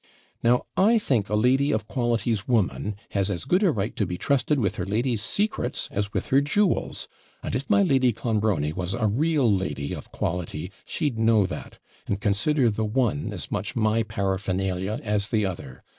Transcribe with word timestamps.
Now, 0.41 0.63
I 0.75 0.97
think 0.97 1.29
a 1.29 1.35
lady 1.35 1.71
of 1.71 1.87
quality's 1.87 2.47
woman 2.47 2.95
has 3.09 3.29
as 3.29 3.45
good 3.45 3.61
a 3.61 3.69
right 3.71 3.95
to 3.97 4.05
be 4.07 4.17
trusted 4.17 4.57
with 4.57 4.77
her 4.77 4.85
lady's 4.87 5.21
secrets 5.21 5.89
as 5.91 6.11
with 6.11 6.29
her 6.29 6.41
jewels; 6.41 7.07
and 7.43 7.53
if 7.53 7.69
my 7.69 7.83
Lady 7.83 8.11
Clonbrony 8.11 8.73
was 8.73 8.95
a 8.95 9.05
real 9.05 9.53
lady 9.53 9.93
of 9.93 10.11
quality, 10.11 10.71
she'd 10.85 11.19
know 11.19 11.45
that, 11.45 11.77
and 12.07 12.19
consider 12.19 12.71
the 12.71 12.83
one 12.83 13.31
as 13.31 13.51
much 13.51 13.75
my 13.75 14.01
paraphernalia 14.01 14.99
as 15.03 15.29
the 15.29 15.45
other. 15.45 15.83